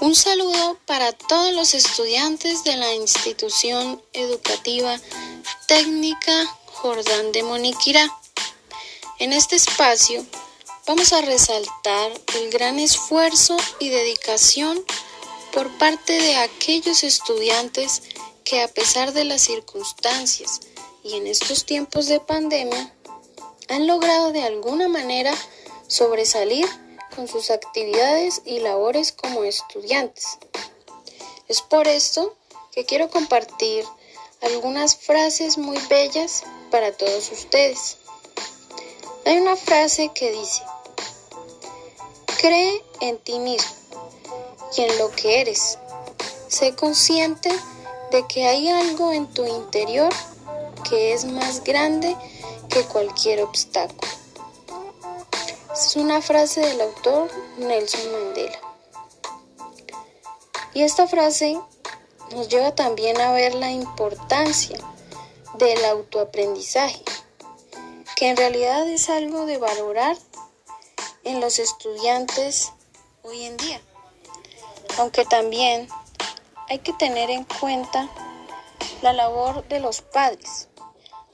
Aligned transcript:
Un 0.00 0.14
saludo 0.14 0.78
para 0.86 1.10
todos 1.12 1.52
los 1.54 1.74
estudiantes 1.74 2.62
de 2.62 2.76
la 2.76 2.94
institución 2.94 4.00
educativa 4.12 4.96
técnica 5.66 6.46
Jordán 6.66 7.32
de 7.32 7.42
Moniquirá. 7.42 8.08
En 9.18 9.32
este 9.32 9.56
espacio 9.56 10.24
vamos 10.86 11.12
a 11.12 11.20
resaltar 11.22 12.12
el 12.36 12.50
gran 12.52 12.78
esfuerzo 12.78 13.56
y 13.80 13.88
dedicación 13.88 14.84
por 15.52 15.68
parte 15.78 16.12
de 16.12 16.36
aquellos 16.36 17.02
estudiantes 17.02 18.02
que 18.44 18.62
a 18.62 18.68
pesar 18.68 19.12
de 19.12 19.24
las 19.24 19.42
circunstancias 19.42 20.60
y 21.02 21.16
en 21.16 21.26
estos 21.26 21.66
tiempos 21.66 22.06
de 22.06 22.20
pandemia 22.20 22.94
han 23.66 23.88
logrado 23.88 24.30
de 24.30 24.44
alguna 24.44 24.86
manera 24.86 25.34
sobresalir 25.88 26.68
con 27.18 27.26
sus 27.26 27.50
actividades 27.50 28.42
y 28.44 28.60
labores 28.60 29.10
como 29.10 29.42
estudiantes. 29.42 30.38
Es 31.48 31.62
por 31.62 31.88
esto 31.88 32.36
que 32.70 32.84
quiero 32.84 33.10
compartir 33.10 33.84
algunas 34.40 34.96
frases 34.96 35.58
muy 35.58 35.78
bellas 35.90 36.44
para 36.70 36.92
todos 36.92 37.32
ustedes. 37.32 37.98
Hay 39.26 39.36
una 39.36 39.56
frase 39.56 40.12
que 40.14 40.30
dice, 40.30 40.62
cree 42.40 42.84
en 43.00 43.18
ti 43.18 43.40
mismo 43.40 43.74
y 44.76 44.82
en 44.82 44.98
lo 44.98 45.10
que 45.10 45.40
eres. 45.40 45.76
Sé 46.46 46.76
consciente 46.76 47.50
de 48.12 48.24
que 48.28 48.46
hay 48.46 48.68
algo 48.68 49.12
en 49.12 49.26
tu 49.34 49.44
interior 49.44 50.12
que 50.88 51.14
es 51.14 51.24
más 51.24 51.64
grande 51.64 52.16
que 52.68 52.84
cualquier 52.84 53.42
obstáculo. 53.42 54.17
Es 55.80 55.94
una 55.94 56.20
frase 56.20 56.60
del 56.60 56.80
autor 56.80 57.30
Nelson 57.56 58.10
Mandela. 58.10 58.58
Y 60.74 60.82
esta 60.82 61.06
frase 61.06 61.56
nos 62.32 62.48
lleva 62.48 62.74
también 62.74 63.20
a 63.20 63.30
ver 63.30 63.54
la 63.54 63.70
importancia 63.70 64.76
del 65.54 65.84
autoaprendizaje, 65.84 67.00
que 68.16 68.28
en 68.28 68.36
realidad 68.36 68.88
es 68.88 69.08
algo 69.08 69.46
de 69.46 69.58
valorar 69.58 70.16
en 71.22 71.40
los 71.40 71.60
estudiantes 71.60 72.72
hoy 73.22 73.44
en 73.44 73.56
día. 73.56 73.80
Aunque 74.98 75.24
también 75.26 75.86
hay 76.68 76.80
que 76.80 76.92
tener 76.94 77.30
en 77.30 77.44
cuenta 77.44 78.08
la 79.00 79.12
labor 79.12 79.66
de 79.68 79.78
los 79.78 80.02
padres 80.02 80.68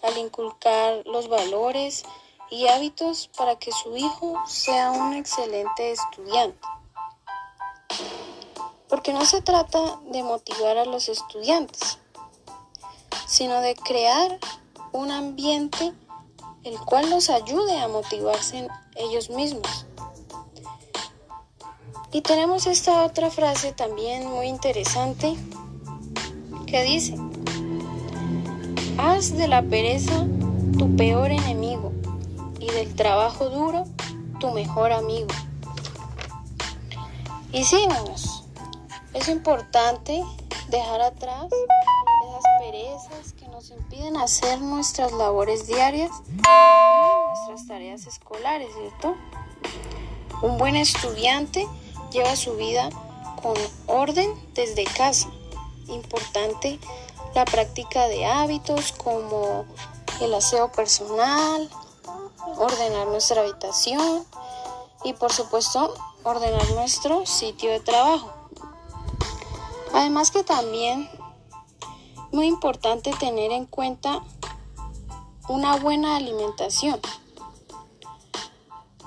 al 0.02 0.18
inculcar 0.18 1.00
los 1.06 1.28
valores 1.28 2.04
y 2.50 2.68
hábitos 2.68 3.30
para 3.36 3.56
que 3.56 3.72
su 3.72 3.96
hijo 3.96 4.38
sea 4.46 4.90
un 4.90 5.14
excelente 5.14 5.92
estudiante. 5.92 6.58
Porque 8.88 9.12
no 9.12 9.24
se 9.24 9.42
trata 9.42 10.00
de 10.10 10.22
motivar 10.22 10.78
a 10.78 10.84
los 10.84 11.08
estudiantes, 11.08 11.98
sino 13.26 13.60
de 13.60 13.74
crear 13.74 14.38
un 14.92 15.10
ambiente 15.10 15.92
el 16.62 16.78
cual 16.80 17.10
los 17.10 17.28
ayude 17.30 17.78
a 17.78 17.88
motivarse 17.88 18.68
ellos 18.96 19.30
mismos. 19.30 19.86
Y 22.12 22.20
tenemos 22.20 22.66
esta 22.66 23.04
otra 23.04 23.30
frase 23.30 23.72
también 23.72 24.30
muy 24.30 24.46
interesante 24.46 25.34
que 26.66 26.84
dice, 26.84 27.16
haz 28.98 29.36
de 29.36 29.48
la 29.48 29.62
pereza 29.62 30.24
tu 30.78 30.94
peor 30.96 31.32
enemigo 31.32 31.93
del 32.74 32.94
trabajo 32.94 33.48
duro 33.48 33.84
tu 34.40 34.50
mejor 34.50 34.92
amigo. 34.92 35.28
Y 37.52 37.64
sí, 37.64 37.86
niños, 37.86 38.44
es 39.12 39.28
importante 39.28 40.22
dejar 40.68 41.00
atrás 41.00 41.46
esas 42.28 42.42
perezas 42.58 43.32
que 43.34 43.46
nos 43.48 43.70
impiden 43.70 44.16
hacer 44.16 44.60
nuestras 44.60 45.12
labores 45.12 45.68
diarias 45.68 46.10
nuestras 46.26 47.66
tareas 47.68 48.06
escolares, 48.06 48.68
¿cierto? 48.74 49.14
Un 50.42 50.58
buen 50.58 50.74
estudiante 50.74 51.66
lleva 52.10 52.34
su 52.34 52.56
vida 52.56 52.88
con 53.40 53.54
orden 53.86 54.30
desde 54.54 54.84
casa. 54.84 55.28
Importante 55.88 56.78
la 57.34 57.44
práctica 57.44 58.08
de 58.08 58.26
hábitos 58.26 58.92
como 58.92 59.64
el 60.20 60.34
aseo 60.34 60.72
personal, 60.72 61.70
ordenar 62.56 63.06
nuestra 63.08 63.42
habitación 63.42 64.26
y 65.04 65.12
por 65.14 65.32
supuesto 65.32 65.94
ordenar 66.22 66.68
nuestro 66.72 67.26
sitio 67.26 67.70
de 67.70 67.80
trabajo. 67.80 68.32
Además 69.92 70.30
que 70.30 70.42
también 70.42 71.08
muy 72.32 72.46
importante 72.46 73.12
tener 73.12 73.52
en 73.52 73.66
cuenta 73.66 74.22
una 75.48 75.76
buena 75.76 76.16
alimentación. 76.16 77.00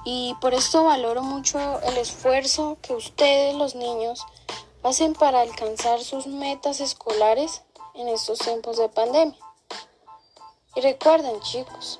Y 0.05 0.35
por 0.39 0.53
esto 0.53 0.85
valoro 0.85 1.21
mucho 1.21 1.59
el 1.81 1.97
esfuerzo 1.97 2.77
que 2.81 2.93
ustedes, 2.93 3.55
los 3.55 3.75
niños, 3.75 4.25
hacen 4.83 5.13
para 5.13 5.41
alcanzar 5.41 6.01
sus 6.01 6.27
metas 6.27 6.79
escolares 6.79 7.63
en 7.93 8.07
estos 8.07 8.39
tiempos 8.39 8.77
de 8.77 8.87
pandemia. 8.87 9.37
Y 10.75 10.81
recuerden, 10.81 11.41
chicos, 11.41 11.99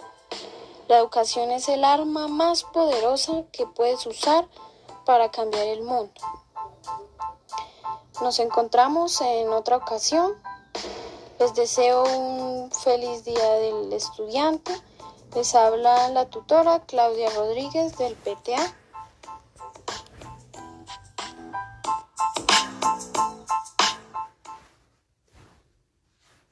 la 0.87 0.99
educación 0.99 1.51
es 1.51 1.67
el 1.69 1.83
arma 1.83 2.27
más 2.27 2.63
poderosa 2.63 3.43
que 3.51 3.65
puedes 3.65 4.05
usar 4.05 4.47
para 5.05 5.31
cambiar 5.31 5.67
el 5.67 5.81
mundo. 5.81 6.13
Nos 8.21 8.39
encontramos 8.39 9.21
en 9.21 9.49
otra 9.49 9.77
ocasión. 9.77 10.33
Les 11.39 11.53
deseo 11.53 12.03
un 12.03 12.71
feliz 12.71 13.23
día 13.25 13.53
del 13.53 13.93
estudiante. 13.93 14.71
Les 15.35 15.53
habla 15.55 16.09
la 16.09 16.29
tutora 16.29 16.79
Claudia 16.85 17.29
Rodríguez 17.31 17.97
del 17.97 18.15
PTA 18.15 18.75